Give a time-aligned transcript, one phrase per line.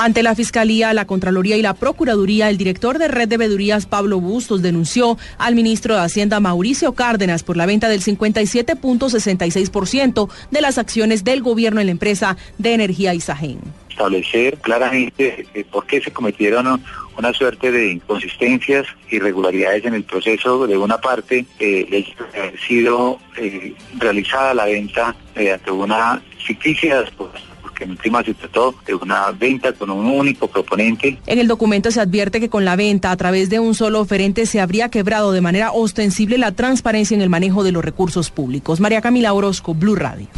[0.00, 4.20] Ante la Fiscalía, la Contraloría y la Procuraduría, el director de Red de Vedurías, Pablo
[4.20, 10.78] Bustos, denunció al ministro de Hacienda, Mauricio Cárdenas, por la venta del 57.66% de las
[10.78, 13.58] acciones del gobierno en la empresa de energía Isagen.
[13.90, 16.80] Establecer claramente eh, por qué se cometieron
[17.16, 23.74] una suerte de inconsistencias, irregularidades en el proceso de una parte, eh, haber sido eh,
[23.98, 27.00] realizada la venta mediante una ficticia
[27.88, 31.18] en última se trató de una venta con un único proponente.
[31.26, 34.46] En el documento se advierte que con la venta a través de un solo oferente
[34.46, 38.80] se habría quebrado de manera ostensible la transparencia en el manejo de los recursos públicos.
[38.80, 40.28] María Camila Orozco, Blue Radio.